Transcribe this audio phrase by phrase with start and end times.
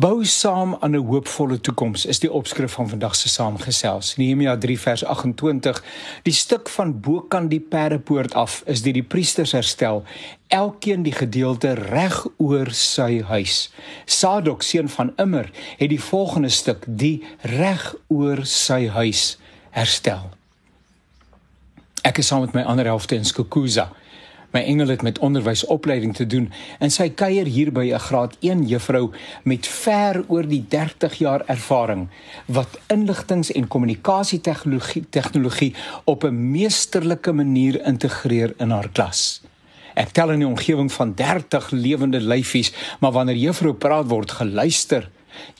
[0.00, 4.16] Bou saam aan 'n hoopvolle toekoms is die opskrif van vandag se saamgesels.
[4.16, 5.82] Nehemia 3 vers 28.
[6.22, 10.02] Die stuk van bokant die perdepoort af is deur die priesters herstel,
[10.46, 13.72] elkeen die gedeelte reg oor sy huis.
[14.04, 19.38] Sadok seun van Immer het die volgende stuk, die reg oor sy huis
[19.70, 20.30] herstel.
[22.02, 23.92] Ek is saam met my ander helfte in Skukuza.
[24.50, 26.48] My engel het met onderwysopleiding te doen
[26.78, 29.10] en sy kuier hier by 'n graad 1 juffrou
[29.42, 32.08] met ver oor die 30 jaar ervaring
[32.46, 39.40] wat inligtings- en kommunikasietegnologie tegnologie op 'n meesterlike manier integreer in haar klas.
[39.94, 45.10] Ek tel in die omgewing van 30 lewende lyfies, maar wanneer juffrou praat word geluister.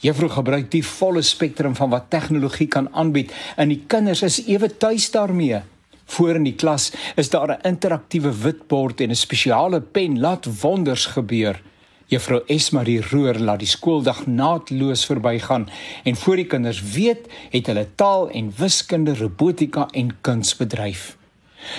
[0.01, 4.77] Juffrou gebruik die volle spektrum van wat tegnologie kan aanbied en die kinders is ewe
[4.77, 5.63] tuis daarmee.
[6.11, 11.07] Voor in die klas is daar 'n interaktiewe witbord en 'n spesiale pen laat wonders
[11.07, 11.63] gebeur.
[12.07, 15.69] Juffrou Esmarie Roer laat die skooldag naatloos verbygaan
[16.05, 21.17] en voor die kinders weet, het hulle taal en wiskunde, robotika en kuns bedryf.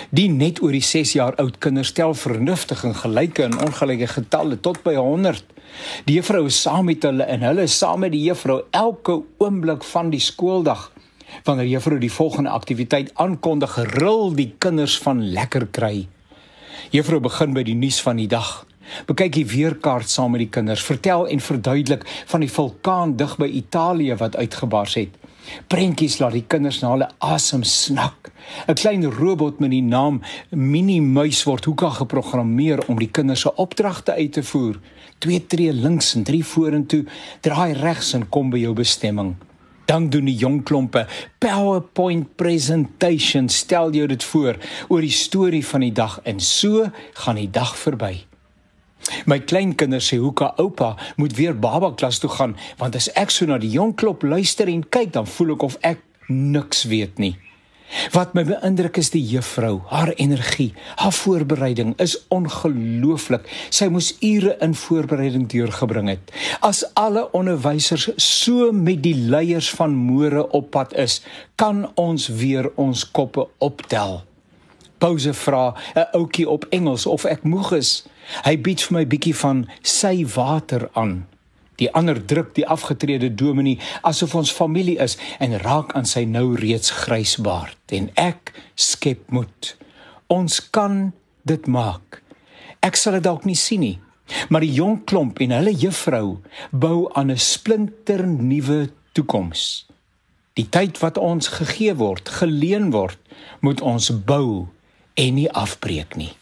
[0.09, 4.59] Die net oor die 6 jaar oud kinders stel vernuftig en gelyke en ongelyke getalle
[4.59, 5.43] tot by 100.
[6.05, 9.83] Die juffrou is saam met hulle en hulle is saam met die juffrou elke oomblik
[9.83, 10.91] van die skooldag.
[11.43, 16.07] Wanneer juffrou die volgende aktiwiteit aankondig, ril die kinders van lekker kry.
[16.91, 18.65] Juffrou begin by die nuus van die dag.
[19.07, 23.47] Bekyk die weerkaart saam met die kinders, vertel en verduidelik van die vulkaan dig by
[23.61, 25.17] Italië wat uitgebars het.
[25.71, 28.31] Prentjies laat die kinders na hulle asem snak.
[28.67, 33.55] 'n Klein robot met die naam Mini Muis word hoeka geprogrammeer om die kinders se
[33.55, 34.79] opdragte uit te voer.
[35.17, 37.05] Twee tree links en drie vorentoe,
[37.41, 39.35] draai regs en kom by jou bestemming
[39.91, 41.03] dan doen die jong klompe
[41.43, 46.87] PowerPoint presentation stel jou dit voor oor die storie van die dag en so
[47.19, 48.13] gaan die dag verby.
[49.27, 53.49] My kleinkinders sê hoeka oupa moet weer baba klas toe gaan want as ek so
[53.49, 57.35] na die jong klop luister en kyk dan voel ek of ek niks weet nie.
[58.11, 63.47] Wat my beïndruk is die juffrou, haar energie, haar voorbereiding is ongelooflik.
[63.69, 66.33] Sy moes ure in voorbereiding deurgebring het.
[66.65, 71.21] As alle onderwysers so met die leiers van môre op pad is,
[71.55, 74.21] kan ons weer ons koppe optel.
[75.01, 78.05] Pause vra 'n ouetjie op Engels of ek moeg is.
[78.43, 81.25] Hy bied vir my bietjie van sy water aan.
[81.81, 86.53] Die ander druk die afgetrede dominee asof ons familie is en raak aan sy nou
[86.59, 89.73] reeds grys baard en ek skep moed.
[90.29, 91.09] Ons kan
[91.49, 92.21] dit maak.
[92.85, 93.97] Ek sal dit dalk nie sien nie,
[94.49, 96.37] maar die jong klomp en hulle juffrou
[96.71, 99.87] bou aan 'n splinter nuwe toekoms.
[100.53, 103.17] Die tyd wat ons gegee word, geleen word,
[103.61, 104.67] moet ons bou
[105.15, 106.33] en nie afbreek nie.